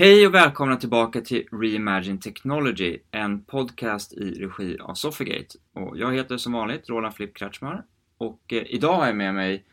[0.00, 5.58] Hej och välkomna tillbaka till Reimagine Technology, en podcast i regi av Sofigate.
[5.72, 7.84] Och jag heter som vanligt Roland Flipp Kretschmar
[8.18, 9.64] och eh, idag har jag med mig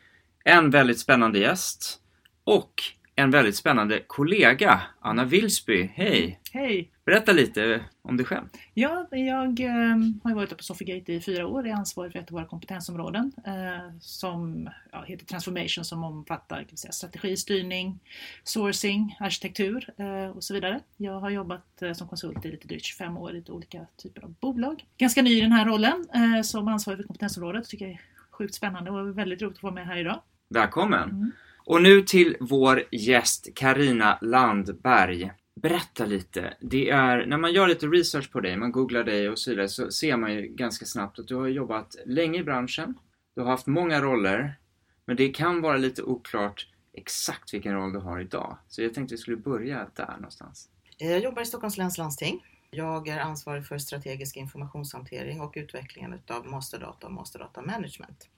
[0.44, 2.00] en väldigt spännande gäst
[2.44, 2.72] och
[3.14, 5.90] en väldigt spännande kollega, Anna Wilsby.
[5.94, 6.40] Hej!
[6.56, 6.90] Hej!
[7.04, 8.44] Berätta lite om dig själv.
[8.74, 12.32] Ja, jag eh, har varit på Sofigate i fyra år, är ansvarig för ett av
[12.32, 14.70] våra kompetensområden eh, som
[15.06, 17.98] heter Transformation som omfattar kan säga, strategi, styrning,
[18.44, 20.80] sourcing, arkitektur eh, och så vidare.
[20.96, 24.22] Jag har jobbat eh, som konsult i lite drygt 25 år i lite olika typer
[24.22, 24.84] av bolag.
[24.98, 26.06] Ganska ny i den här rollen
[26.44, 29.86] som ansvarig för kompetensområdet, tycker jag är sjukt spännande och väldigt roligt att vara med
[29.86, 30.22] här idag.
[30.48, 31.10] Välkommen!
[31.10, 31.32] Mm.
[31.66, 35.30] Och nu till vår gäst Karina Landberg.
[35.60, 36.54] Berätta lite.
[36.60, 39.68] Det är, när man gör lite research på dig, man googlar dig och så vidare,
[39.68, 42.98] så ser man ju ganska snabbt att du har jobbat länge i branschen.
[43.34, 44.58] Du har haft många roller,
[45.04, 48.58] men det kan vara lite oklart exakt vilken roll du har idag.
[48.68, 50.68] Så jag tänkte vi skulle börja där någonstans.
[50.98, 52.44] Eh, jag jobbar i Stockholms läns landsting.
[52.70, 58.28] Jag är ansvarig för strategisk informationshantering och utvecklingen av masterdata och masterdata management.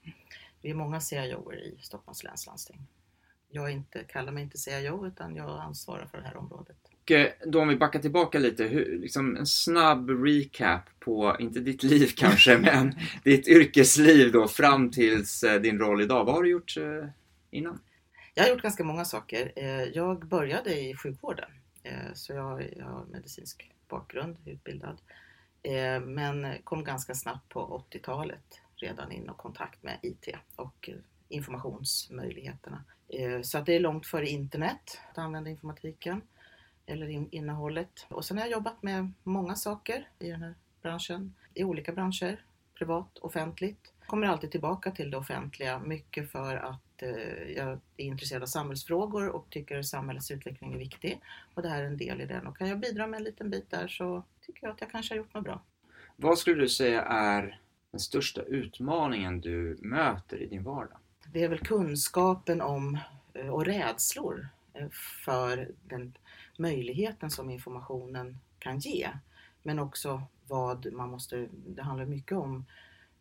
[0.61, 2.87] Vi är många CIOer i Stockholms läns landsting.
[3.49, 6.88] Jag inte, kallar mig inte CIO utan jag ansvarar för det här området.
[7.11, 11.83] Och då om vi backar tillbaka lite, hur, liksom en snabb recap på, inte ditt
[11.83, 16.25] liv kanske, men ditt yrkesliv då fram tills eh, din roll idag.
[16.25, 17.09] Vad har du gjort eh,
[17.51, 17.79] innan?
[18.33, 19.51] Jag har gjort ganska många saker.
[19.93, 21.49] Jag började i sjukvården,
[22.13, 24.97] så jag, jag har medicinsk bakgrund, utbildad.
[26.05, 30.89] Men kom ganska snabbt på 80-talet redan in och kontakt med IT och
[31.29, 32.83] informationsmöjligheterna.
[33.43, 36.21] Så att det är långt före internet att använda informatiken
[36.89, 38.05] eller innehållet.
[38.09, 42.43] Och sen har jag jobbat med många saker i den här branschen, i olika branscher,
[42.73, 43.93] privat, offentligt.
[44.05, 49.29] Kommer alltid tillbaka till det offentliga, mycket för att eh, jag är intresserad av samhällsfrågor
[49.29, 51.21] och tycker att samhällets utveckling är viktig.
[51.53, 52.47] Och det här är en del i den.
[52.47, 55.13] Och kan jag bidra med en liten bit där så tycker jag att jag kanske
[55.13, 55.61] har gjort något bra.
[56.15, 57.59] Vad skulle du säga är
[57.91, 60.97] den största utmaningen du möter i din vardag?
[61.33, 62.97] Det är väl kunskapen om
[63.33, 64.89] eh, och rädslor eh,
[65.25, 66.13] för den
[66.59, 69.09] möjligheten som informationen kan ge.
[69.63, 72.65] Men också vad man måste, det handlar mycket om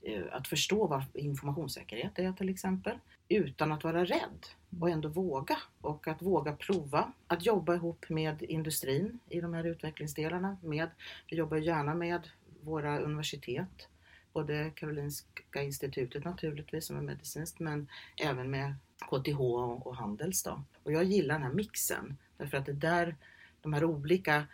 [0.02, 2.98] eh, att förstå vad informationssäkerhet är till exempel.
[3.28, 4.46] Utan att vara rädd
[4.80, 5.58] och ändå våga.
[5.80, 7.12] Och att våga prova.
[7.26, 10.56] Att jobba ihop med industrin i de här utvecklingsdelarna.
[10.62, 10.90] Med,
[11.30, 12.28] vi jobbar gärna med
[12.60, 13.88] våra universitet.
[14.32, 20.42] Både Karolinska institutet naturligtvis som är medicinskt men även med KTH och Handels.
[20.42, 20.62] Då.
[20.82, 23.16] Och jag gillar den här mixen därför att det där
[23.60, 24.46] de här olika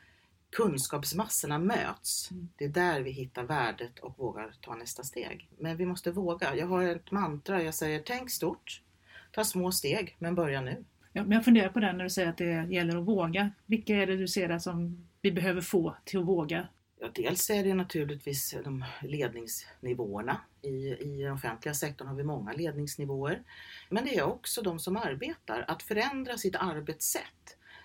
[0.51, 2.31] kunskapsmassorna möts.
[2.31, 2.49] Mm.
[2.57, 5.49] Det är där vi hittar värdet och vågar ta nästa steg.
[5.59, 6.57] Men vi måste våga.
[6.57, 8.83] Jag har ett mantra, jag säger tänk stort,
[9.33, 10.85] ta små steg, men börja nu.
[11.13, 13.51] Ja, men jag funderar på det när du säger att det gäller att våga.
[13.67, 16.69] Vilka är det du ser som vi behöver få till att våga?
[17.01, 20.41] Ja, dels är det naturligtvis de ledningsnivåerna.
[20.63, 23.43] I, I den offentliga sektorn har vi många ledningsnivåer.
[23.91, 25.65] Men det är också de som arbetar.
[25.69, 27.44] Att förändra sitt arbetssätt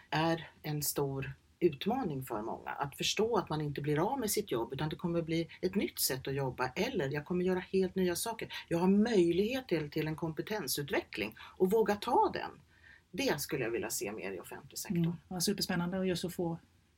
[0.09, 2.69] är en stor utmaning för många.
[2.69, 5.75] Att förstå att man inte blir av med sitt jobb utan det kommer bli ett
[5.75, 8.53] nytt sätt att jobba eller jag kommer göra helt nya saker.
[8.67, 12.51] Jag har möjlighet till, till en kompetensutveckling och våga ta den.
[13.11, 14.97] Det skulle jag vilja se mer i offentlig sektor.
[14.97, 16.57] Mm, ja, superspännande och just att få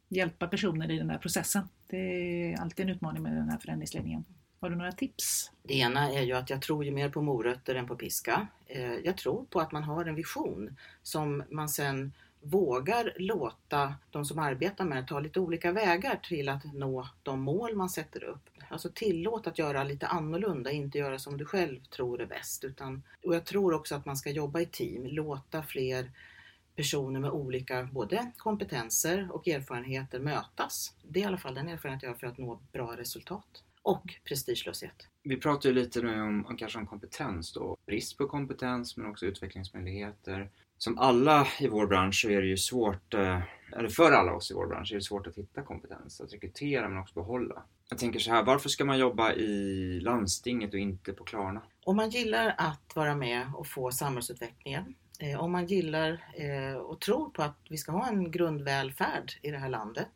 [0.09, 1.69] hjälpa personer i den här processen.
[1.87, 4.25] Det är alltid en utmaning med den här förändringsledningen.
[4.59, 5.51] Har du några tips?
[5.63, 8.47] Det ena är ju att jag tror ju mer på morötter än på piska.
[8.67, 14.25] Eh, jag tror på att man har en vision som man sen vågar låta de
[14.25, 18.23] som arbetar med det ta lite olika vägar till att nå de mål man sätter
[18.23, 18.49] upp.
[18.69, 22.63] Alltså tillåt att göra lite annorlunda, inte göra som du själv tror är bäst.
[22.63, 26.11] Utan, och jag tror också att man ska jobba i team, låta fler
[26.75, 30.93] personer med olika både kompetenser och erfarenheter mötas.
[31.03, 33.63] Det är i alla fall den erfarenhet jag har för att nå bra resultat.
[33.83, 35.07] Och prestigelöshet.
[35.23, 37.77] Vi pratar ju lite nu om, kanske om kompetens då.
[37.85, 40.49] Brist på kompetens men också utvecklingsmöjligheter
[40.83, 43.39] som alla i vår bransch så är det ju svårt, eh,
[43.71, 46.89] eller för alla oss i vår bransch är det svårt att hitta kompetens, att rekrytera
[46.89, 47.63] men också behålla.
[47.89, 51.61] Jag tänker så här, varför ska man jobba i landstinget och inte på Klarna?
[51.83, 57.01] Om man gillar att vara med och få samhällsutvecklingen, eh, om man gillar eh, och
[57.01, 60.09] tror på att vi ska ha en grundvälfärd i det här landet,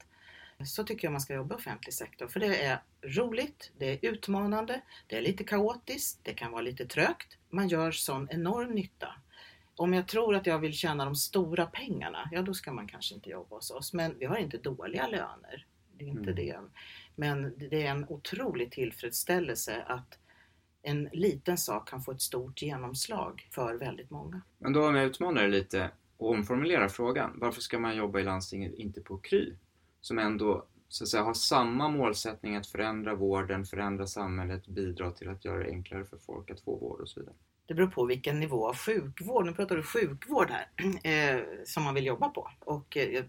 [0.66, 2.28] så tycker jag man ska jobba i offentlig sektor.
[2.28, 6.86] För det är roligt, det är utmanande, det är lite kaotiskt, det kan vara lite
[6.86, 7.38] trögt.
[7.50, 9.16] Man gör sån enorm nytta
[9.76, 13.16] om jag tror att jag vill tjäna de stora pengarna, ja då ska man kanske
[13.16, 13.94] inte jobba hos oss.
[13.94, 15.66] Men vi har inte dåliga löner.
[15.98, 16.36] Det är inte mm.
[16.36, 16.60] det.
[17.16, 20.20] Men det är en otrolig tillfredsställelse att
[20.82, 24.42] en liten sak kan få ett stort genomslag för väldigt många.
[24.58, 25.92] Men då om jag utmanar dig lite.
[26.18, 27.32] och omformulera frågan.
[27.36, 29.54] Varför ska man jobba i landstinget, inte på Kry?
[30.02, 35.30] Som ändå så att säga, har samma målsättning att förändra vården, förändra samhället, bidra till
[35.30, 37.36] att göra det enklare för folk att få vård och så vidare.
[37.68, 40.70] Det beror på vilken nivå av sjukvård, nu pratar du sjukvård här,
[41.36, 42.52] eh, som man vill jobba på.
[42.60, 43.24] Och eh,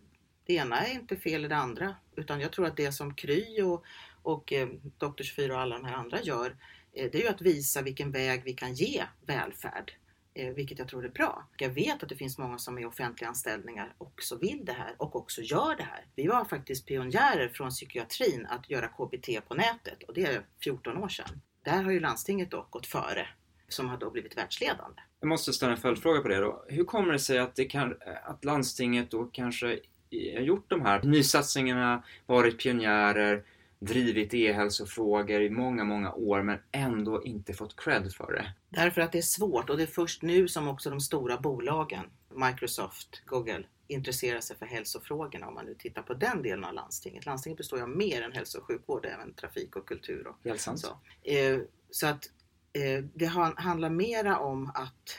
[0.47, 3.63] det ena är inte fel i det andra, utan jag tror att det som Kry
[3.63, 3.85] och,
[4.23, 4.69] och eh,
[4.99, 6.57] Doktor 24 och alla de här andra gör,
[6.93, 9.93] eh, det är ju att visa vilken väg vi kan ge välfärd
[10.35, 11.49] eh, vilket jag tror är bra.
[11.57, 15.17] Jag vet att det finns många som i offentliga anställningar också vill det här och
[15.17, 16.07] också gör det här.
[16.15, 20.97] Vi var faktiskt pionjärer från psykiatrin att göra KBT på nätet och det är 14
[20.97, 21.41] år sedan.
[21.63, 23.29] Där har ju landstinget då gått före
[23.69, 25.01] som har då blivit världsledande.
[25.21, 26.65] Jag måste ställa en följdfråga på det då.
[26.69, 29.67] Hur kommer det sig att, det kan, att landstinget då kanske
[30.11, 33.45] har gjort de här nysatsningarna, varit pionjärer,
[33.79, 38.53] drivit e-hälsofrågor i många, många år men ändå inte fått cred för det?
[38.69, 42.05] Därför att det är svårt och det är först nu som också de stora bolagen,
[42.35, 47.27] Microsoft, Google, intresserar sig för hälsofrågorna om man nu tittar på den delen av landstinget.
[47.27, 50.27] Landstinget består ju av mer än hälso och sjukvård, även trafik och kultur.
[50.27, 50.79] Och Helt sant.
[50.79, 50.99] så.
[51.31, 51.61] Eh,
[51.91, 52.31] så att
[52.77, 53.27] Eh, det
[53.57, 55.19] handlar mera om att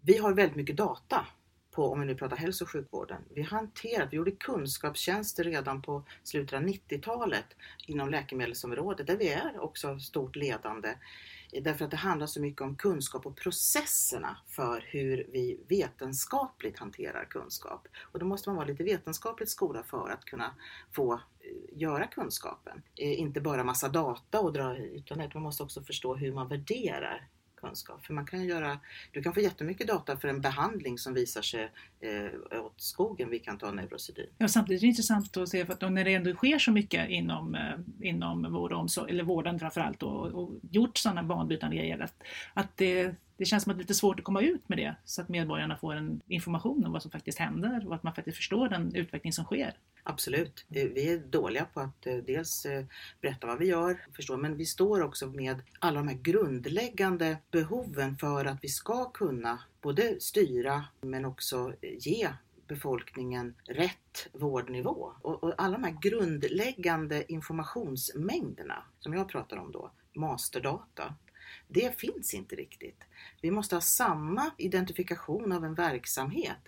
[0.00, 1.26] vi har väldigt mycket data
[1.70, 3.22] på, om vi nu pratar hälso och sjukvården.
[3.34, 7.44] Vi hanterat, vi gjorde kunskapstjänster redan på slutet av 90-talet
[7.86, 10.88] inom läkemedelsområdet där vi är också stort ledande.
[11.52, 16.78] Eh, därför att det handlar så mycket om kunskap och processerna för hur vi vetenskapligt
[16.78, 17.88] hanterar kunskap.
[18.12, 20.54] Och då måste man vara lite vetenskapligt skolad för att kunna
[20.92, 21.20] få
[21.72, 22.82] göra kunskapen.
[22.96, 27.28] Eh, inte bara massa data och dra utan man måste också förstå hur man värderar
[27.60, 28.06] kunskap.
[28.06, 28.78] För man kan göra,
[29.12, 33.30] du kan få jättemycket data för en behandling som visar sig eh, åt skogen.
[33.30, 34.26] Vi kan ta Neurosedyn.
[34.38, 37.10] Ja, samtidigt är det intressant att se för att när det ändå sker så mycket
[37.10, 41.98] inom, eh, inom vård och omsorg, eller vården framförallt och, och gjort sådana banbrytande grejer
[41.98, 42.22] att,
[42.54, 44.94] att det det känns som att det är lite svårt att komma ut med det
[45.04, 48.36] så att medborgarna får en information om vad som faktiskt händer och att man faktiskt
[48.36, 49.74] förstår den utveckling som sker.
[50.02, 50.66] Absolut.
[50.70, 52.84] Eh, vi är dåliga på att eh, dels eh,
[53.20, 58.16] berätta vad vi gör, förstå, men vi står också med alla de här grundläggande behoven
[58.16, 62.28] för att vi ska kunna både styra men också ge
[62.68, 65.12] befolkningen rätt vårdnivå.
[65.22, 71.14] Och, och, alla de här grundläggande informationsmängderna som jag pratar om då, masterdata,
[71.68, 73.04] det finns inte riktigt.
[73.40, 76.58] Vi måste ha samma identifikation av en verksamhet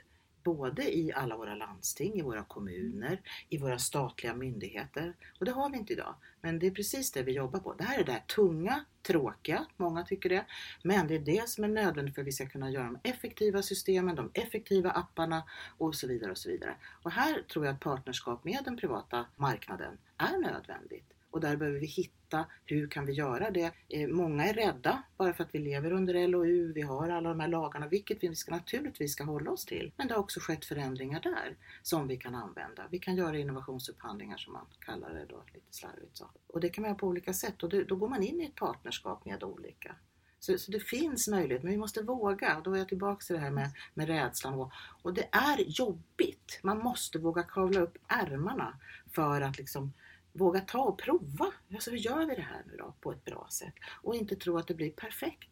[0.43, 5.15] både i alla våra landsting, i våra kommuner, i våra statliga myndigheter.
[5.39, 6.15] Och det har vi inte idag.
[6.41, 7.75] Men det är precis det vi jobbar på.
[7.75, 10.47] Det här är det här tunga, tråkiga, många tycker det.
[10.83, 13.63] Men det är det som är nödvändigt för att vi ska kunna göra de effektiva
[13.63, 15.43] systemen, de effektiva apparna
[15.79, 16.31] och så vidare.
[16.31, 16.77] Och så vidare.
[17.03, 21.13] Och här tror jag att partnerskap med den privata marknaden är nödvändigt.
[21.31, 23.73] Och där behöver vi hitta hur kan vi göra det.
[23.89, 27.41] Eh, många är rädda bara för att vi lever under LOU, vi har alla de
[27.41, 29.93] här lagarna, vilket vi ska, naturligtvis ska hålla oss till.
[29.97, 32.89] Men det har också skett förändringar där som vi kan använda.
[32.91, 36.17] Vi kan göra innovationsupphandlingar som man kallar det då lite slarvigt.
[36.17, 36.31] Så.
[36.47, 38.45] Och det kan man göra på olika sätt och då, då går man in i
[38.45, 39.95] ett partnerskap med olika.
[40.41, 42.57] Så, så, det finns möjlighet, men vi måste våga.
[42.57, 44.55] Och då är jag tillbaka till det här med, med rädslan.
[44.55, 44.73] Och,
[45.03, 46.61] och det är jobbigt.
[46.63, 48.79] Man måste våga kavla upp ärmarna
[49.15, 49.93] för att liksom
[50.33, 51.47] våga ta och prova.
[51.75, 53.75] Alltså, hur gör vi det här nu då på ett bra sätt?
[54.03, 55.49] Och inte tro att det blir perfekt.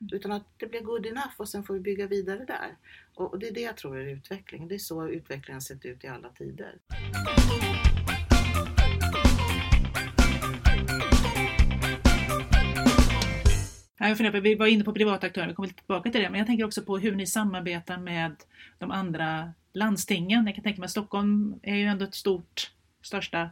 [0.00, 0.16] Mm.
[0.16, 2.76] Utan att det blir good enough och sen får vi bygga vidare där.
[3.14, 4.68] Och, det är det jag tror är utveckling.
[4.68, 6.78] Det är så utvecklingen sett ut i alla tider.
[14.08, 16.30] Jag funderar på, vi var inne på privata aktörer, vi kommer lite tillbaka till det,
[16.30, 18.36] men jag tänker också på hur ni samarbetar med
[18.78, 20.46] de andra landstingen.
[20.46, 22.72] Jag kan tänka mig att Stockholm är ju ändå ett stort,
[23.02, 23.50] största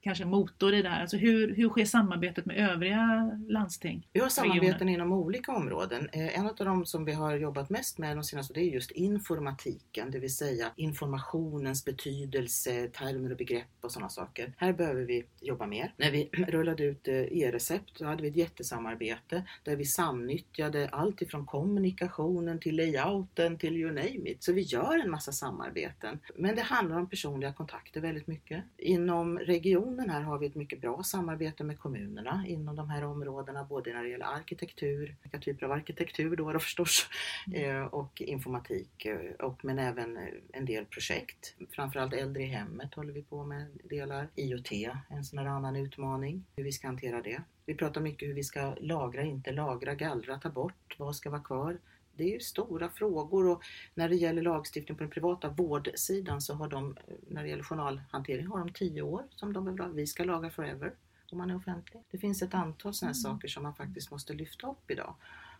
[0.00, 1.00] kanske motor i det här?
[1.00, 4.08] Alltså hur, hur sker samarbetet med övriga landsting?
[4.12, 4.92] Vi har samarbeten regioner?
[4.92, 6.08] inom olika områden.
[6.12, 8.90] Eh, en av de som vi har jobbat mest med de senaste det är just
[8.90, 14.54] informatiken, det vill säga informationens betydelse, termer och begrepp och sådana saker.
[14.56, 15.94] Här behöver vi jobba mer.
[15.96, 21.22] När vi rullade ut eh, e-recept så hade vi ett jättesamarbete där vi samnyttjade allt
[21.22, 24.44] ifrån kommunikationen till layouten till you name it.
[24.44, 26.18] Så vi gör en massa samarbeten.
[26.36, 28.64] Men det handlar om personliga kontakter väldigt mycket.
[28.78, 33.04] Inom regionen regionen här har vi ett mycket bra samarbete med kommunerna inom de här
[33.04, 37.08] områdena, både när det gäller arkitektur, vilka typer av arkitektur då, då förstås,
[37.46, 37.58] mm.
[37.58, 41.54] Eh, och informatik, eh, och, men även eh, en del projekt.
[41.70, 44.28] Framförallt äldre i hemmet håller vi på med delar.
[44.34, 44.72] IoT,
[45.08, 47.42] en sån här annan utmaning, hur vi ska hantera det.
[47.66, 51.42] Vi pratar mycket hur vi ska lagra, inte lagra, gallra, ta bort, vad ska vara
[51.42, 51.78] kvar?
[52.18, 53.62] Det är ju stora frågor och
[53.94, 56.96] när det gäller lagstiftning på den privata vårdsidan så har de,
[57.28, 59.88] när det gäller journalhantering, har de tio år som de vill ha.
[59.88, 60.94] Vi ska laga forever
[61.32, 62.02] om man är offentlig.
[62.10, 63.14] Det finns ett antal sådana mm.
[63.14, 65.14] saker som man faktiskt måste lyfta upp idag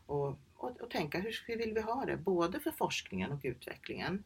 [0.07, 2.17] och, och, och tänka hur, hur vill vi ha det?
[2.17, 4.25] Både för forskningen och utvecklingen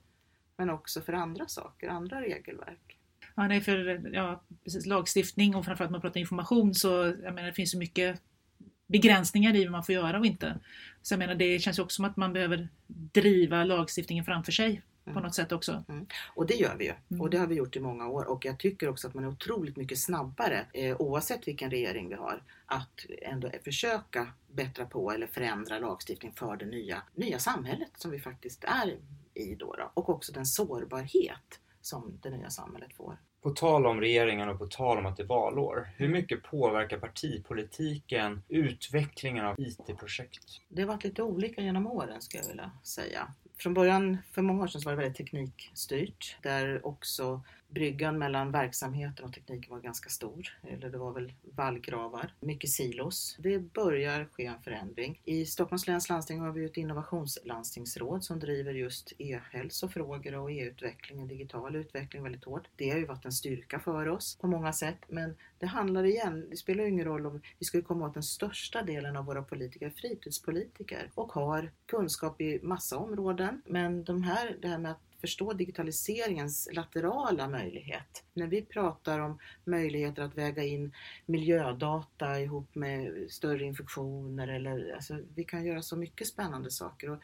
[0.57, 2.99] men också för andra saker, andra regelverk.
[3.35, 6.89] Ja, nej, för ja, precis, lagstiftning och framförallt när man pratar information så
[7.23, 8.21] jag menar, det finns så mycket
[8.93, 10.59] begränsningar i vad man får göra och inte.
[11.03, 14.83] Så jag menar, det känns ju också som att man behöver driva lagstiftningen framför sig
[15.05, 15.23] på Mm.
[15.23, 15.85] något sätt också.
[16.35, 16.93] Och det gör vi ju.
[17.11, 17.21] Mm.
[17.21, 18.25] Och det har vi gjort i många år.
[18.25, 22.15] Och jag tycker också att man är otroligt mycket snabbare, eh, oavsett vilken regering vi
[22.15, 28.11] har, att ändå försöka bättra på eller förändra lagstiftning för det nya, nya samhället som
[28.11, 28.97] vi faktiskt är
[29.35, 29.91] i då, då.
[29.95, 33.17] Och också den sårbarhet som det nya samhället får.
[33.43, 35.89] På tal om regeringen och på tal om att det är valår.
[35.97, 36.21] Hur Mm.
[36.21, 40.45] mycket påverkar partipolitiken utvecklingen av IT-projekt?
[40.69, 43.29] Det har varit lite olika genom åren skulle jag vilja säga.
[43.59, 46.37] Från början, för många år sedan, så var det väldigt teknikstyrt.
[46.43, 47.41] Där också
[47.73, 50.59] bryggan mellan verksamheten och tekniken var ganska stor.
[50.69, 52.35] Eller det var väl vallgravar.
[52.41, 53.37] Mycket silos.
[53.39, 55.21] Det börjar ske en förändring.
[55.25, 61.77] I Stockholms läns landsting har vi ett innovationslandstingsråd som driver just e-hälsofrågor och e-utveckling, digital
[61.77, 62.69] utveckling väldigt hårt.
[62.77, 64.99] Det har ju varit en styrka för oss på många sätt.
[65.09, 68.15] Men det handlar igen, det spelar ju ingen roll om vi ska ju komma åt
[68.15, 73.63] den största delen av våra politiker, fritidspolitiker och har kunskap i massa områden.
[73.67, 78.25] Men de här, det här med att förstå digitaliseringens laterala möjlighet.
[78.35, 80.95] När vi pratar om möjligheter att väga in
[81.27, 87.11] miljödata ihop med större infektioner eller alltså, vi kan göra så mycket spännande saker.
[87.11, 87.19] Och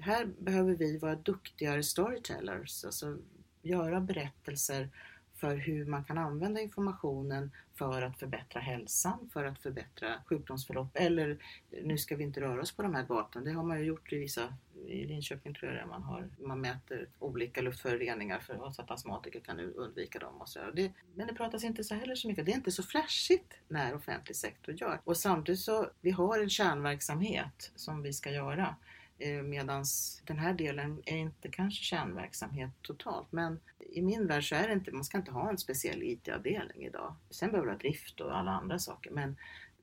[0.00, 3.18] här behöver vi vara duktigare storytellers, alltså
[3.62, 4.90] göra berättelser
[5.34, 11.38] för hur man kan använda informationen för att förbättra hälsan, för att förbättra sjukdomsförlopp eller
[11.82, 13.44] nu ska vi inte röra oss på de här gatorna.
[13.44, 14.54] Det har man ju gjort i vissa,
[14.86, 18.90] i Linköping tror jag det är, man, har, man mäter olika luftföroreningar för så att
[18.90, 20.40] astmatiker kan undvika dem.
[20.40, 20.60] Och så.
[20.74, 22.46] Det, men det pratas inte så heller så mycket.
[22.46, 25.00] Det är inte så flashigt när offentlig sektor gör.
[25.04, 28.76] Och samtidigt så, vi har en kärnverksamhet som vi ska göra.
[29.18, 29.84] Eh, Medan
[30.24, 33.32] den här delen är inte kanske kärnverksamhet totalt.
[33.32, 36.84] Men i min värld så är det inte, man ska inte ha en speciell IT-avdelning
[36.86, 37.16] idag.
[37.30, 39.10] Sen behöver du ha drift och alla andra saker.
[39.10, 39.36] Men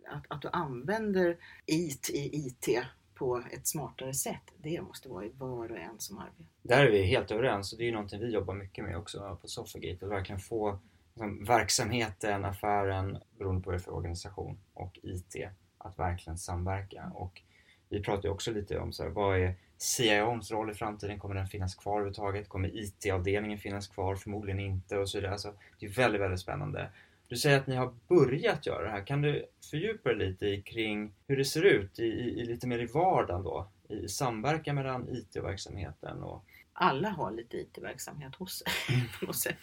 [0.07, 2.85] att, att du använder IT i IT
[3.15, 6.45] på ett smartare sätt, det måste vara i var och en som arbetar.
[6.61, 9.37] Där är vi helt överens och det är ju någonting vi jobbar mycket med också
[9.41, 10.05] på Sofagate.
[10.05, 10.79] Att verkligen få
[11.13, 15.35] liksom, verksamheten, affären, beroende på vad det är för organisation, och IT
[15.77, 17.11] att verkligen samverka.
[17.13, 17.41] Och
[17.89, 21.19] vi pratar ju också lite om så här, vad är CIOns roll i framtiden?
[21.19, 22.49] Kommer den finnas kvar överhuvudtaget?
[22.49, 24.15] Kommer IT-avdelningen finnas kvar?
[24.15, 25.31] Förmodligen inte och så vidare.
[25.31, 26.89] Alltså, det är väldigt, väldigt spännande.
[27.27, 29.05] Du säger att ni har börjat göra det här.
[29.05, 32.67] Kan du fördjupa dig lite i kring hur det ser ut i, i, i lite
[32.67, 33.67] mer i vardagen då?
[33.89, 36.23] I samverkan mellan IT och verksamheten?
[36.23, 36.45] Och...
[36.77, 38.63] Alla har lite IT-verksamhet hos
[39.19, 39.57] sig sätt.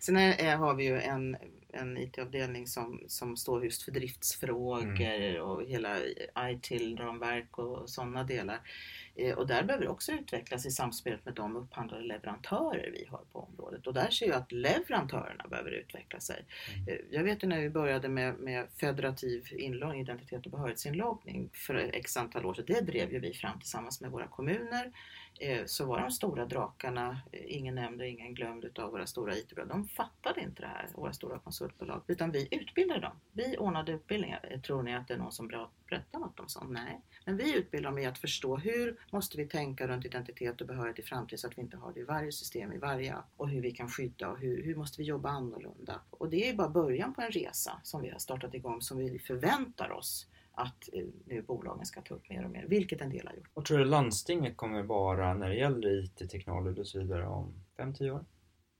[0.00, 1.36] Sen är, har vi ju en,
[1.72, 5.42] en IT-avdelning som, som står just för driftsfrågor mm.
[5.42, 5.96] och hela
[6.50, 8.60] ITIL-ramverk och sådana delar.
[9.36, 13.38] Och där behöver det också utvecklas i samspelet med de upphandlade leverantörer vi har på
[13.38, 13.86] området.
[13.86, 16.44] Och där ser jag att leverantörerna behöver utveckla sig.
[16.88, 17.04] Mm.
[17.10, 22.16] Jag vet ju när vi började med, med federativ inloggning, identitet och behörighetsinloggning för x
[22.16, 22.64] antal år sedan.
[22.68, 24.92] Det drev ju vi fram tillsammans med våra kommuner.
[25.66, 29.68] Så var de stora drakarna, ingen nämnd och ingen glömd utav våra stora IT-bolag.
[29.68, 32.02] De fattade inte det här, våra stora konsultbolag.
[32.06, 33.20] Utan vi utbildade dem.
[33.32, 34.60] Vi ordnade utbildningar.
[34.66, 35.48] Tror ni att det är någon som
[35.88, 36.70] berättar något om sånt?
[36.70, 37.00] Nej.
[37.24, 40.98] Men vi utbildar dem i att förstå hur måste vi tänka runt identitet och behörighet
[40.98, 43.48] i framtiden så att vi inte har det i varje system, i varje app och
[43.48, 46.00] hur vi kan skydda och hur, hur måste vi jobba annorlunda.
[46.10, 49.18] Och det är bara början på en resa som vi har startat igång som vi
[49.18, 50.26] förväntar oss
[50.58, 50.88] att
[51.26, 53.50] nu bolagen ska ta upp mer och mer, vilket en del har gjort.
[53.54, 58.10] Vad tror du landstinget kommer vara när det gäller IT-teknologi och så vidare om 5-10
[58.10, 58.24] år?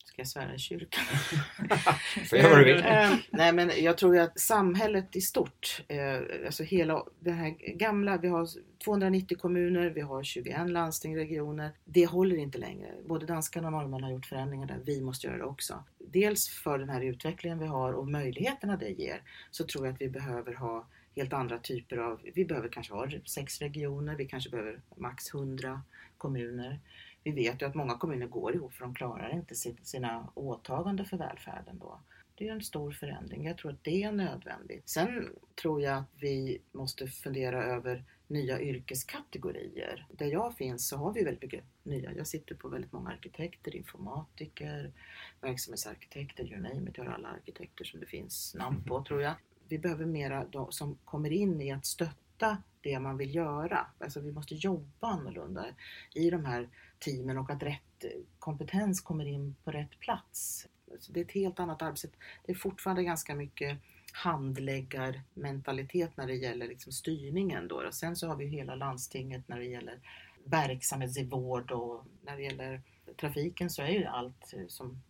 [0.09, 1.05] Ska jag svära i kyrkan?
[2.31, 2.85] Får göra vad du vill.
[2.85, 8.17] Eh, Nej men jag tror att samhället i stort, eh, alltså hela det här gamla,
[8.17, 8.49] vi har
[8.85, 11.71] 290 kommuner, vi har 21 landsting, regioner.
[11.85, 12.95] Det håller inte längre.
[13.09, 15.85] Både danskarna och norrmännen har gjort förändringar där, vi måste göra det också.
[15.99, 20.01] Dels för den här utvecklingen vi har och möjligheterna det ger, så tror jag att
[20.01, 24.51] vi behöver ha helt andra typer av, vi behöver kanske ha sex regioner, vi kanske
[24.51, 25.83] behöver max 100
[26.19, 26.81] kommuner.
[27.23, 31.17] Vi vet ju att många kommuner går ihop för de klarar inte sina åtaganden för
[31.17, 32.01] välfärden då.
[32.35, 33.47] Det är en stor förändring.
[33.47, 34.89] Jag tror att det är nödvändigt.
[34.89, 35.29] Sen
[35.63, 40.07] tror jag att vi måste fundera över nya yrkeskategorier.
[40.11, 42.13] Där jag finns så har vi väldigt mycket nya.
[42.13, 44.93] Jag sitter på väldigt många arkitekter, informatiker,
[45.41, 46.99] verksamhetsarkitekter, you name it.
[46.99, 49.35] Jag har alla arkitekter som det finns namn på tror jag.
[49.69, 53.87] Vi behöver mera de som kommer in i att stötta det man vill göra.
[53.99, 55.67] Alltså vi måste jobba annorlunda
[56.15, 58.05] i de här teamen och att rätt
[58.39, 60.69] kompetens kommer in på rätt plats.
[60.99, 62.13] Så det är ett helt annat arbetssätt.
[62.47, 63.79] Det är fortfarande ganska mycket
[64.13, 67.69] handläggarmentalitet när det gäller liksom styrningen.
[67.69, 67.87] Då.
[67.87, 70.01] Och sen så har vi hela landstinget när det gäller
[70.45, 72.83] verksamhetsvård och när det gäller
[73.21, 75.03] trafiken så är ju allt eh, som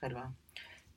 [0.00, 0.32] själva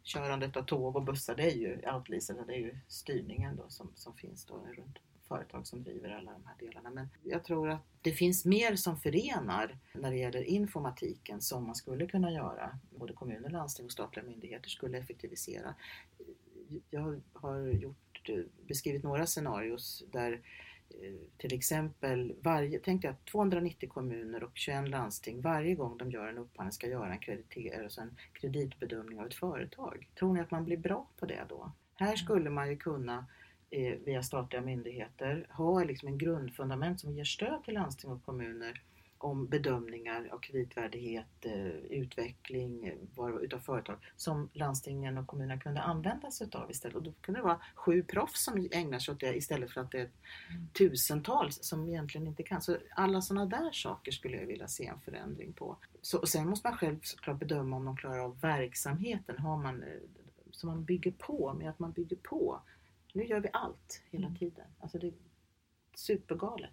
[0.05, 3.91] körandet av tåg och bussar, det är ju outleasen, det är ju styrningen då som,
[3.95, 4.97] som finns då runt
[5.27, 6.89] företag som driver alla de här delarna.
[6.89, 11.75] Men jag tror att det finns mer som förenar när det gäller informatiken som man
[11.75, 12.79] skulle kunna göra.
[12.89, 15.75] Både kommuner, landsting och statliga myndigheter skulle effektivisera.
[16.89, 18.29] Jag har gjort,
[18.67, 20.41] beskrivit några scenarios där
[21.01, 26.11] Eh, till exempel, varje, tänk dig att 290 kommuner och 21 landsting varje gång de
[26.11, 30.09] gör en upphandling ska göra en, krediter, alltså en kreditbedömning av ett företag.
[30.19, 31.71] Tror ni att man blir bra på det då?
[31.95, 33.25] Här skulle man ju kunna
[33.69, 38.81] eh, via statliga myndigheter ha liksom en grundfundament som ger stöd till landsting och kommuner
[39.25, 42.91] om bedömningar av kreditvärdighet, eh, utveckling
[43.41, 46.96] utav företag som landstingen och kommunerna kunde använda sig utav istället.
[46.96, 49.91] Och då kunde det vara sju proffs som ägnar sig åt det istället för att
[49.91, 50.10] det är
[50.50, 50.67] mm.
[50.74, 52.62] tusentals som egentligen inte kan.
[52.62, 55.77] Så alla sådana där saker skulle jag vilja se en förändring på.
[56.01, 59.38] Så, och sen måste man själv såklart bedöma om de klarar av verksamheten.
[59.38, 59.89] Har man, eh,
[60.51, 62.62] så man bygger på med att man bygger på.
[63.13, 64.39] Nu gör vi allt hela mm.
[64.39, 64.65] tiden.
[64.79, 65.13] Alltså det är
[65.96, 66.72] supergalet.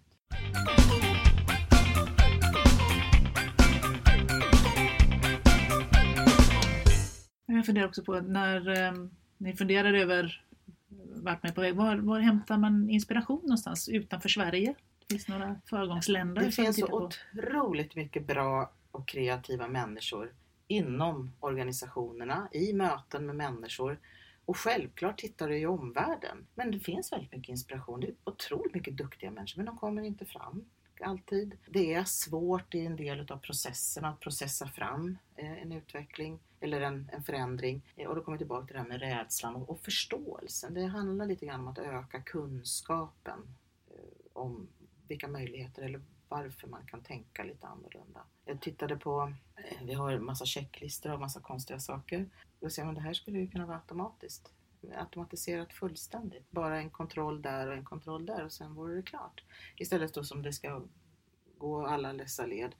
[7.45, 8.93] Jag funderar också på när eh,
[9.37, 10.43] ni funderar över
[11.15, 14.75] vart man är på väg, var, var hämtar man inspiration någonstans utanför Sverige?
[15.09, 16.41] Finns det några föregångsländer?
[16.41, 20.33] Det finns så otroligt mycket bra och kreativa människor
[20.67, 23.99] inom organisationerna, i möten med människor.
[24.45, 26.47] Och självklart tittar du i omvärlden.
[26.55, 27.99] Men det finns väldigt mycket inspiration.
[27.99, 30.65] Det är otroligt mycket duktiga människor men de kommer inte fram
[31.03, 31.57] alltid.
[31.67, 36.81] Det är svårt i en del av processen att processa fram eh, en utveckling eller
[36.81, 37.81] en, en förändring.
[37.95, 40.73] Eh, och då kommer vi tillbaka till det här med rädslan och, och förståelsen.
[40.73, 43.39] Det handlar lite grann om att öka kunskapen
[43.87, 43.95] eh,
[44.33, 44.67] om
[45.07, 48.23] vilka möjligheter eller varför man kan tänka lite annorlunda.
[48.45, 49.33] Jag tittade på,
[49.83, 52.29] vi har en massa checklistor och massa konstiga saker.
[52.59, 54.51] Då ser man det här skulle ju kunna vara automatiskt
[54.95, 56.51] automatiserat fullständigt.
[56.51, 59.43] Bara en kontroll där och en kontroll där och sen vore det klart.
[59.77, 60.81] Istället då som det ska
[61.57, 62.75] gå alla dessa led.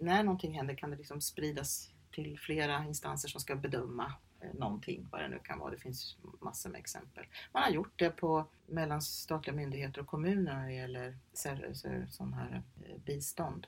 [0.00, 5.08] När någonting händer kan det liksom spridas till flera instanser som ska bedöma eh, någonting,
[5.12, 5.70] vad det nu kan vara.
[5.70, 7.26] Det finns massor med exempel.
[7.52, 11.18] Man har gjort det på mellan statliga myndigheter och kommuner när det gäller
[12.10, 13.66] sån här eh, bistånd.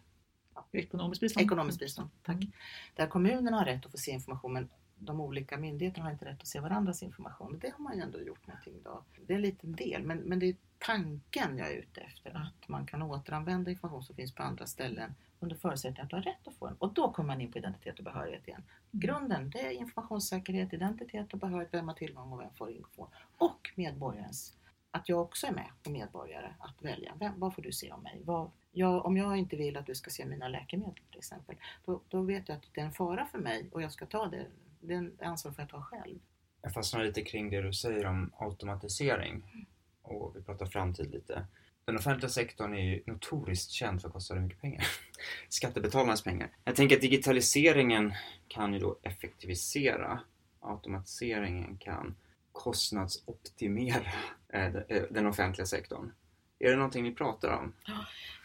[0.73, 1.47] Ekonomiskt bistånd?
[1.47, 2.37] Ekonomiskt bistånd, tack.
[2.37, 2.53] Mm.
[2.95, 6.41] Där kommunerna har rätt att få se information men de olika myndigheterna har inte rätt
[6.41, 7.59] att se varandras information.
[7.59, 9.05] Det har man ju ändå gjort någonting då.
[9.27, 12.31] Det är en liten del, men, men det är tanken jag är ute efter.
[12.37, 16.23] Att man kan återanvända information som finns på andra ställen under förutsättning att du har
[16.23, 16.77] rätt att få den.
[16.79, 18.63] Och då kommer man in på identitet och behörighet igen.
[18.63, 19.01] Mm.
[19.01, 23.15] Grunden det är informationssäkerhet, identitet och behörighet, vem har tillgång och vem får information.
[23.39, 24.57] Och medborgarens,
[24.91, 27.13] att jag också är med som medborgare att välja.
[27.21, 28.23] Vem, vad får du se om mig?
[28.25, 32.01] Vad, jag, om jag inte vill att du ska se mina läkemedel till exempel, då,
[32.09, 34.47] då vet jag att det är en fara för mig och jag ska ta det
[34.81, 36.19] det ansvar för att ta själv.
[36.62, 39.67] Jag fastnar lite kring det du säger om automatisering
[40.03, 41.47] och vi pratar framtid lite.
[41.85, 44.87] Den offentliga sektorn är ju notoriskt känd för att kosta mycket pengar.
[45.49, 46.51] Skattebetalarnas pengar.
[46.65, 48.12] Jag tänker att digitaliseringen
[48.49, 50.21] kan ju då effektivisera.
[50.61, 52.17] Automatiseringen kan
[52.53, 54.12] kostnadsoptimera
[54.53, 56.12] eh, eh, den offentliga sektorn.
[56.59, 57.73] Är det någonting ni pratar om?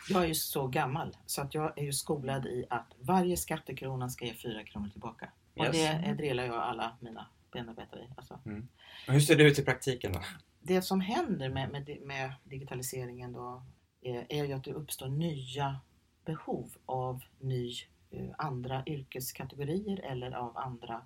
[0.09, 4.09] Jag är ju så gammal så att jag är ju skolad i att varje skattekrona
[4.09, 5.29] ska ge fyra kronor tillbaka.
[5.55, 5.75] Och yes.
[5.75, 8.07] det delar jag alla mina medarbetare i.
[8.17, 8.39] Alltså.
[8.45, 8.67] Mm.
[9.07, 10.21] hur ser det ut i praktiken då?
[10.59, 13.63] Det som händer med, med, med digitaliseringen då
[14.01, 15.79] är, är ju att det uppstår nya
[16.25, 17.73] behov av ny,
[18.11, 21.01] eh, andra yrkeskategorier eller av andra.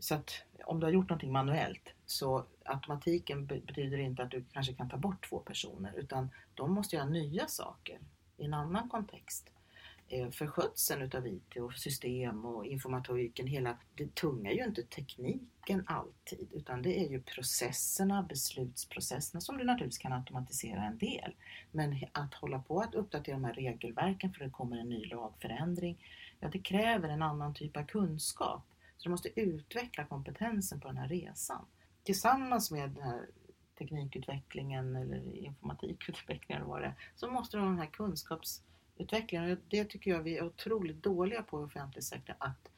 [0.00, 0.30] Så att
[0.64, 4.96] om du har gjort någonting manuellt så automatiken betyder inte att du kanske kan ta
[4.96, 7.98] bort två personer utan de måste göra nya saker
[8.36, 9.50] i en annan kontext.
[10.10, 14.82] Eh, för skötseln utav IT och system och informatoriken, hela det tunga är ju inte
[14.82, 21.34] tekniken alltid utan det är ju processerna, beslutsprocesserna som du naturligtvis kan automatisera en del.
[21.72, 26.04] Men att hålla på att uppdatera de här regelverken för det kommer en ny lagförändring,
[26.40, 28.62] ja det kräver en annan typ av kunskap.
[28.96, 31.64] Så du måste utveckla kompetensen på den här resan.
[32.02, 33.26] Tillsammans med den här
[33.78, 38.62] teknikutvecklingen eller informatikutvecklingen eller vad det är, så måste du ha den här kunskaps
[38.98, 39.58] utvecklingen.
[39.68, 42.70] Det tycker jag vi är otroligt dåliga på i offentlig sektor, att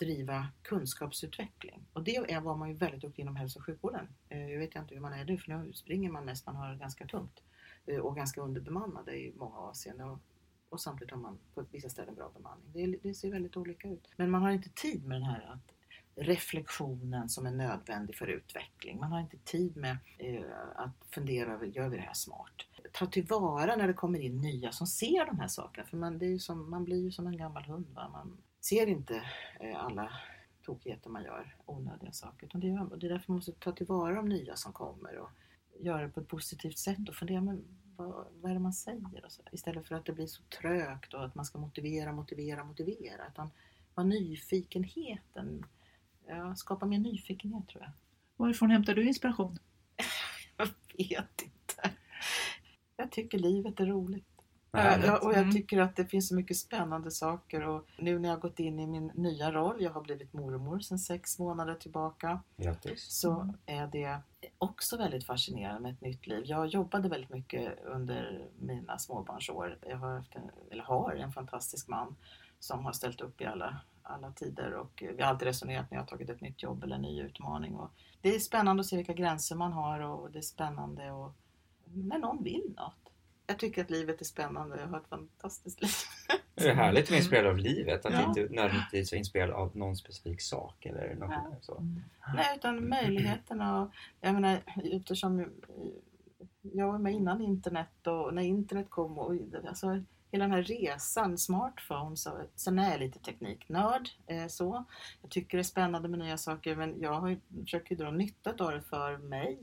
[0.00, 1.86] driva kunskapsutveckling.
[1.92, 4.08] Och det är vad man ju väldigt duktig inom hälso och sjukvården.
[4.28, 6.74] Eh, jag vet inte hur man är nu, för nu springer man mest, man har
[6.74, 7.42] ganska tungt
[7.86, 10.08] eh, och ganska underbemannade i många avseenden.
[10.08, 10.18] Och,
[10.68, 12.72] och samtidigt har man på vissa ställen bra bemanning.
[12.72, 14.08] Det, det, ser väldigt olika ut.
[14.16, 15.74] Men man har inte tid med den här att
[16.14, 19.00] reflektionen som är nödvändig för utveckling.
[19.00, 20.42] Man har inte tid med eh,
[20.74, 22.66] att fundera över, gör vi det här smart?
[22.92, 25.86] Ta tillvara när det kommer in nya som ser de här sakerna.
[25.86, 27.86] För man, det är som, man blir ju som en gammal hund.
[27.94, 28.08] Va?
[28.08, 29.22] Man, ser inte
[29.60, 30.12] eh, alla
[30.62, 32.46] tokigheter man gör, onödiga saker.
[32.46, 35.30] Utan det, är, det är därför man måste ta tillvara de nya som kommer och
[35.80, 37.64] göra det på ett positivt sätt och fundera men
[37.96, 39.24] vad, vad är det man säger?
[39.28, 43.26] Så, istället för att det blir så trögt och att man ska motivera, motivera, motivera.
[43.28, 43.50] Utan
[43.94, 45.66] vara nyfikenheten,
[46.26, 47.92] ja, skapa mer nyfikenhet tror jag.
[48.36, 49.58] Varifrån hämtar du inspiration?
[50.56, 51.59] Jag vet inte.
[53.00, 54.24] Jag tycker livet är roligt.
[54.70, 55.06] Vad härligt.
[55.06, 55.52] Ja, och jag Mm.
[55.52, 58.80] tycker att det finns så mycket spännande saker och nu när jag har gått in
[58.80, 63.06] i min nya roll, jag har blivit mormor sedan sex månader tillbaka, Grattis.
[63.20, 64.18] så är det
[64.58, 66.42] också väldigt fascinerande med ett nytt liv.
[66.46, 69.78] Jag jobbade väldigt mycket under mina småbarnsår.
[69.88, 72.16] Jag har, haft en, eller har en fantastisk man
[72.58, 76.02] som har ställt upp i alla, alla tider och vi har alltid resonerat när jag
[76.02, 77.74] har tagit ett nytt jobb eller en ny utmaning.
[77.74, 81.32] Och det är spännande att se vilka gränser man har och det är spännande och
[81.94, 82.94] när någon vill något.
[83.46, 84.80] Jag tycker att livet är spännande.
[84.80, 85.90] Jag har ett fantastiskt liv.
[86.54, 88.28] Det är härligt att vara inspirerad av livet, att Ja.
[88.28, 91.56] inte nödvändigtvis vara inspirerad av någon specifik sak eller något Ja.
[91.60, 91.82] så.
[92.34, 93.82] Nej, utan möjligheterna.
[93.82, 94.58] Och, jag menar,
[94.92, 95.46] eftersom
[96.62, 99.34] jag var med innan internet och när internet kom och
[99.68, 104.08] alltså, hela den här resan, smartphones, och, sen är jag lite tekniknörd.
[104.26, 104.84] Eh, så.
[105.22, 108.50] Jag tycker det är spännande med nya saker men jag har, ju- försöker dra nytta
[108.64, 109.58] av det för mig.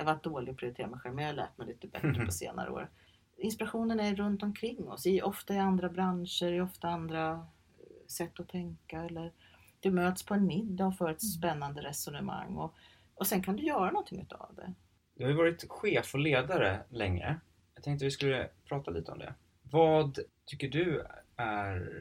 [0.00, 2.26] Jag varit dålig på att prioritera mig själv men jag har lärt mig lite bättre
[2.26, 2.90] på senare år.
[3.36, 8.40] Inspirationen är runt omkring oss, i, ofta i andra branscher, i ofta andra eh, sätt
[8.40, 9.32] att tänka eller
[9.80, 12.74] du möts på en middag och för ett spännande resonemang och,
[13.14, 14.74] och sen kan du göra någonting utav det.
[15.14, 17.36] Du har ju varit chef och ledare länge.
[17.74, 19.34] Jag tänkte vi skulle prata lite om det.
[19.62, 21.92] Vad tycker du är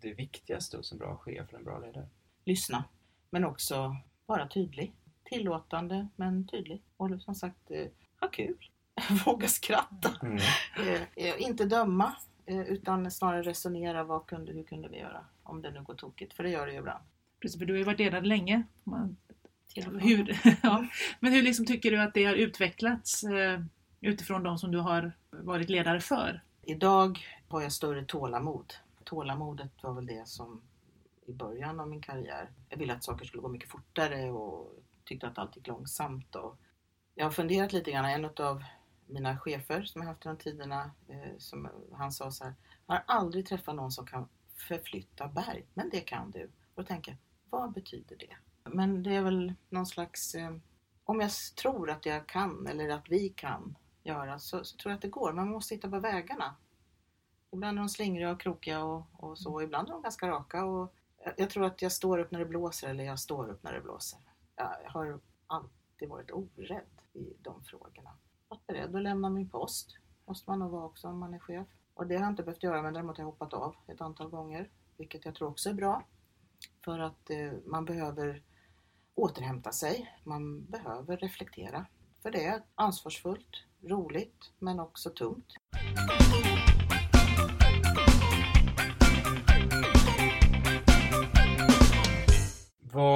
[0.00, 2.08] det viktigaste hos en bra chef eller en bra ledare?
[2.44, 2.84] Lyssna,
[3.30, 4.92] men också vara tydlig.
[5.32, 6.82] Tillåtande men tydlig.
[6.96, 7.86] Och som sagt, eh,
[8.20, 8.56] ha kul.
[9.26, 10.10] Våga skratta.
[10.22, 10.36] Mm.
[10.76, 12.16] Eh, eh, inte döma
[12.46, 14.04] eh, utan snarare resonera.
[14.04, 16.34] Vad kunde, hur kunde vi göra om det nu går tokigt?
[16.34, 17.04] För det gör det ju ibland.
[17.40, 18.62] Precis, för du har ju varit ledare länge.
[18.84, 19.16] Man,
[20.00, 20.86] hur, ja.
[21.20, 23.60] Men hur liksom tycker du att det har utvecklats eh,
[24.00, 26.42] utifrån de som du har varit ledare för?
[26.62, 27.18] Idag
[27.48, 28.74] har jag större tålamod.
[29.04, 30.62] Tålamodet var väl det som
[31.26, 32.50] i början av min karriär.
[32.68, 34.72] Jag ville att saker skulle gå mycket fortare och
[35.04, 36.34] tyckte att allt gick långsamt.
[36.34, 36.56] Och
[37.14, 38.04] jag har funderat lite grann.
[38.04, 38.64] En av
[39.06, 42.54] mina chefer som jag haft de tiderna, eh, som, han sa så här.
[42.86, 46.44] Jag har aldrig träffat någon som kan förflytta berg, men det kan du.
[46.44, 47.18] Och då tänker jag,
[47.50, 48.36] vad betyder det?
[48.70, 50.56] Men det är väl någon slags, eh,
[51.04, 54.96] om jag tror att jag kan eller att vi kan göra så, så tror jag
[54.96, 55.32] att det går.
[55.32, 56.56] Man måste hitta på vägarna.
[57.52, 59.62] Ibland är de slingriga och krokiga och, och så.
[59.62, 60.64] Ibland är de ganska raka.
[60.64, 63.62] Och jag, jag tror att jag står upp när det blåser eller jag står upp
[63.62, 64.18] när det blåser.
[64.82, 68.10] Jag har alltid varit orädd i de frågorna.
[68.48, 69.98] Varit beredd att lämna min post.
[70.26, 71.66] Måste man nog vara också om man är chef.
[71.94, 74.28] Och det har jag inte behövt göra men däremot har jag hoppat av ett antal
[74.28, 74.70] gånger.
[74.96, 76.02] Vilket jag tror också är bra.
[76.84, 78.42] För att eh, man behöver
[79.14, 80.18] återhämta sig.
[80.24, 81.86] Man behöver reflektera.
[82.22, 85.54] För det är ansvarsfullt, roligt men också tungt.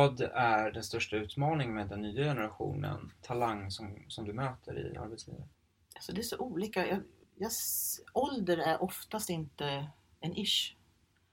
[0.07, 4.97] Vad är den största utmaningen med den nya generationen talang som, som du möter i
[4.97, 5.45] arbetslivet?
[5.95, 6.87] Alltså det är så olika.
[6.87, 7.03] Jag,
[7.37, 7.51] jag,
[8.13, 9.87] ålder är oftast inte
[10.21, 10.77] en ish.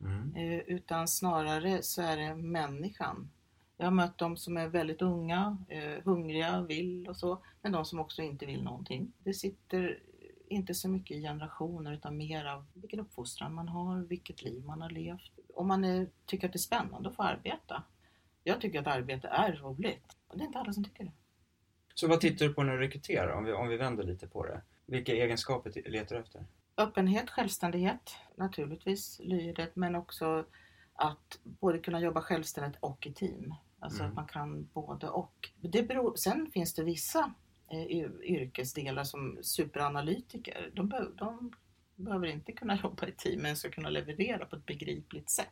[0.01, 0.35] Mm.
[0.35, 3.31] Eh, utan snarare så är det människan.
[3.77, 7.43] Jag har mött de som är väldigt unga, eh, hungriga, vill och så.
[7.61, 9.13] Men de som också inte vill någonting.
[9.17, 9.99] Det sitter
[10.47, 14.81] inte så mycket i generationer utan mer av vilken uppfostran man har, vilket liv man
[14.81, 15.31] har levt.
[15.55, 17.83] Om man är, tycker att det är spännande att få arbeta.
[18.43, 20.17] Jag tycker att arbete är roligt.
[20.27, 21.11] Och det är inte alla som tycker det.
[21.93, 23.29] Så vad tittar du på när du rekryterar?
[23.33, 24.61] Om vi, om vi vänder lite på det.
[24.85, 26.45] Vilka egenskaper letar du efter?
[26.77, 30.45] Öppenhet, självständighet naturligtvis, lyret, men också
[30.93, 33.53] att både kunna jobba självständigt och i team.
[33.79, 34.09] Alltså Mm.
[34.11, 35.49] att man kan både och.
[35.61, 37.33] Det beror, sen finns det vissa
[37.71, 37.85] eh,
[38.21, 40.71] yrkesdelar som superanalytiker.
[40.73, 41.53] De, be, de
[41.95, 45.47] behöver inte kunna jobba i team men ska kunna leverera på ett begripligt sätt.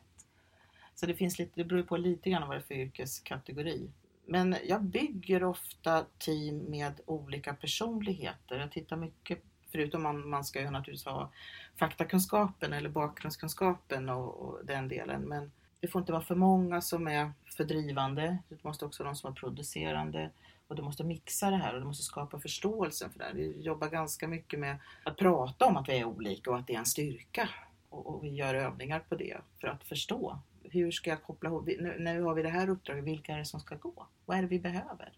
[0.94, 3.90] Så det, finns lite, det beror på lite grann vad det är för yrkeskategori.
[4.26, 8.58] Men jag bygger ofta team med olika personligheter.
[8.58, 9.38] Jag tittar mycket,
[9.72, 11.32] förutom man, man ska ju naturligtvis ha
[11.76, 15.22] faktakunskapen eller bakgrundskunskapen och, och den delen.
[15.22, 18.38] Men det får inte vara för många som är fördrivande.
[18.48, 20.30] Det måste också vara de som är producerande.
[20.66, 23.34] Och du måste mixa det här och du måste skapa förståelsen för det här.
[23.34, 26.74] Vi jobbar ganska mycket med att prata om att vi är olika och att det
[26.74, 27.48] är en styrka.
[27.88, 30.38] Och, och vi gör övningar på det för att förstå.
[30.72, 31.66] Hur ska jag koppla ihop?
[31.66, 34.06] Nu, nu har vi det här uppdraget, vilka är det som ska gå?
[34.24, 35.12] Vad är det vi behöver?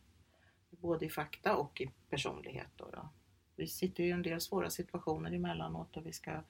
[0.70, 2.68] Både i fakta och i personlighet.
[2.76, 3.08] Då, då.
[3.56, 6.40] Vi sitter ju i en del svåra situationer emellanåt och vi ska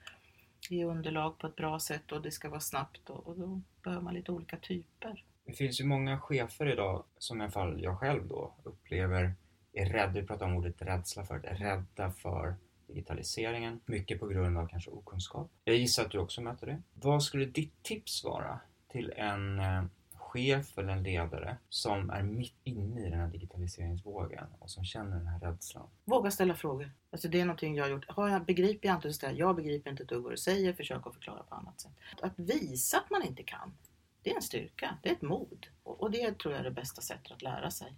[0.71, 4.03] ge underlag på ett bra sätt och det ska vara snabbt och, och då behöver
[4.03, 5.25] man lite olika typer.
[5.45, 9.35] Det finns ju många chefer idag, som i alla fall jag själv då, upplever
[9.73, 12.55] är rädda, vi pratar om ordet rädsla förut, rädda för
[12.87, 13.81] digitaliseringen.
[13.87, 15.51] Mycket på grund av kanske okunskap.
[15.65, 16.83] Jag gissar att du också möter det.
[16.95, 18.61] Vad skulle ditt tips vara
[18.95, 24.47] till en eh, chef eller en ledare som är mitt inne i den här digitaliseringsvågen
[24.59, 25.89] och som känner den här rädslan?
[26.05, 26.91] Våga ställa frågor.
[27.11, 28.09] Alltså det är någonting jag har gjort.
[28.09, 30.73] Har jag, begriper jag inte så ställa, jag begriper inte ett dugg vad du säger,
[30.73, 31.93] försök att förklara på annat sätt.
[32.23, 33.75] Att visa att man inte kan,
[34.23, 35.67] det är en styrka, det är ett mod.
[35.83, 37.95] Och, och det tror jag är det bästa sättet att lära sig.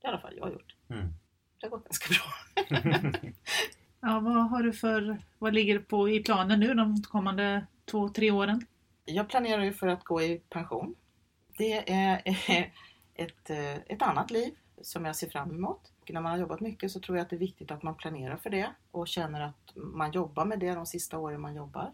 [0.00, 0.76] Det har i alla fall jag gjort.
[0.88, 1.08] Mm.
[1.60, 3.10] Det har gått ganska bra.
[4.00, 8.30] Ja, vad har du för, vad ligger på i planen nu de kommande två, tre
[8.30, 8.66] åren?
[9.10, 10.94] Jag planerar ju för att gå i pension.
[11.58, 12.22] Det är
[13.14, 15.92] ett, eh, ett annat liv som jag ser fram emot.
[16.08, 18.36] När man har jobbat mycket så tror jag att det är viktigt att man planerar
[18.36, 21.92] för det och känner att man jobbar med det de sista åren man jobbar.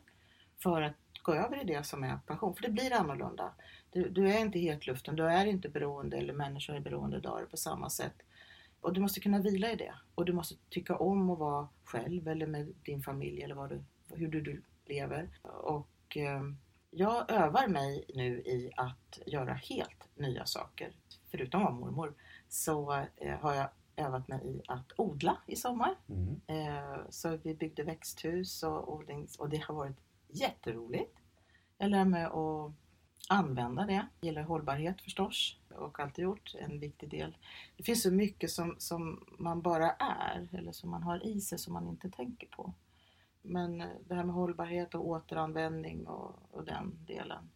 [0.62, 2.54] För att gå över i det som är pension.
[2.54, 3.54] För det blir annorlunda.
[3.92, 7.46] Du, du är inte hetluften, du är inte beroende eller människor är beroende av det
[7.46, 8.14] på samma sätt.
[8.80, 9.94] Och du måste kunna vila i det.
[10.14, 13.84] Och du måste tycka om att vara själv eller med din familj eller vad du,
[14.08, 15.28] hur du, du lever.
[15.42, 16.42] Och eh,
[16.96, 20.92] jag övar mig nu i att göra helt nya saker.
[21.30, 22.14] Förutom att vara mormor
[22.48, 25.94] så eh, har jag övat mig i att odla i sommar.
[26.08, 26.40] Mm.
[26.46, 29.96] Eh, så vi byggde växthus och odlings och det har varit
[30.28, 31.18] jätteroligt.
[31.78, 32.72] Jag lär mig att
[33.28, 33.92] använda det.
[33.92, 37.36] Jag gillar hållbarhet förstås och alltid gjort en viktig del.
[37.76, 41.58] Det finns så mycket som, som man bara är eller som man har i sig
[41.58, 42.74] som man inte tänker på.
[43.46, 47.50] Men eh, det här med hållbarhet och återanvändning och, och den delen.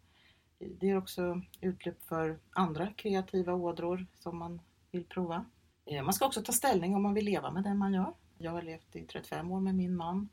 [0.59, 5.44] Det är också utlopp för andra kreativa ådror som man vill prova.
[5.85, 8.14] Eh, man ska också ta ställning om man vill leva med den man gör.
[8.38, 10.29] Jag har levt i 35 år med min man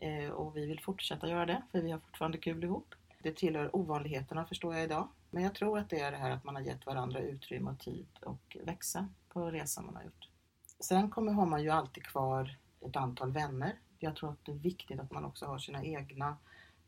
[0.00, 2.94] eh, och vi vill fortsätta göra det för vi har fortfarande kul ihop.
[3.22, 5.08] Det tillhör ovanligheterna förstår jag idag.
[5.30, 7.78] Men jag tror att det är det här att man har gett varandra utrymme och
[7.78, 10.28] tid och växa på resan man har gjort.
[10.80, 13.78] Sen kommer, har man ju alltid kvar ett antal vänner.
[14.02, 16.36] Jag tror att det är viktigt att man också har sina egna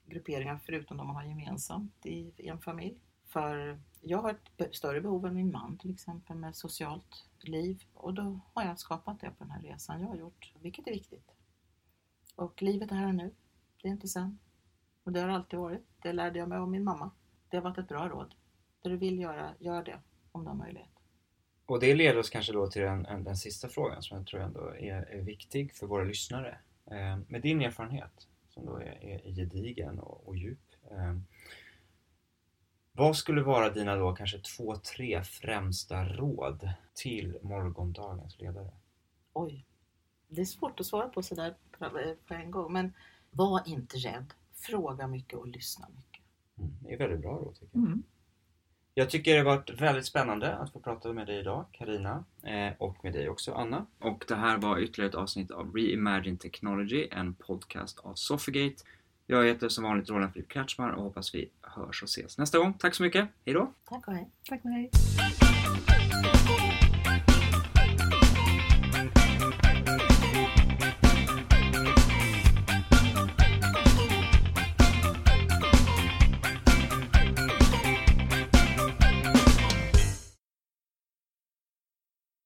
[0.07, 2.98] grupperingar förutom de man har gemensamt i, i en familj.
[3.27, 8.14] För jag har ett större behov än min man till exempel med socialt liv och
[8.14, 11.31] då har jag skapat det på den här resan jag har gjort, vilket är viktigt.
[12.37, 13.35] Och livet är här och nu,
[13.83, 14.38] det är inte sen.
[15.05, 15.87] Och det har alltid varit.
[16.03, 17.11] Det lärde jag mig av min mamma.
[17.48, 18.35] Det har varit ett bra råd.
[18.83, 20.00] Det du vill göra, gör det
[20.33, 20.88] om du har möjlighet.
[21.66, 24.61] Och det leder oss kanske då till den, den sista frågan som jag tror ändå
[24.61, 26.59] är, är viktig för våra lyssnare.
[26.90, 30.75] Eh, med din erfarenhet, som då är, är gedigen och, och djup.
[30.90, 31.18] Eh,
[32.92, 38.70] vad skulle vara dina då kanske två, tre främsta råd till morgondagens ledare?
[39.33, 39.66] Oj,
[40.29, 41.55] det är svårt att svara på sådär
[42.27, 42.73] på en gång.
[42.73, 42.92] Men
[43.31, 44.35] var inte rädd.
[44.53, 46.25] Fråga mycket och lyssna mycket.
[46.59, 47.87] Mm, det är väldigt bra råd tycker jag.
[47.87, 48.03] Mm.
[48.96, 52.72] Jag tycker det har varit väldigt spännande att få prata med dig idag, Karina eh,
[52.78, 53.87] och med dig också, Anna.
[53.98, 58.76] Och det här var ytterligare ett avsnitt av Reimagine Technology, en podcast av Sofigate.
[59.26, 62.74] Jag heter som vanligt Roland Filip Kretschmar och hoppas vi hörs och ses nästa gång.
[62.74, 63.72] Tack så mycket, hejdå!
[63.88, 64.28] Tack och hej!
[64.48, 64.90] Tack och hej!